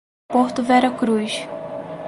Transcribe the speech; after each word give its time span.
Porto 0.33 0.63
Vera 0.63 0.89
Cruz 0.97 1.45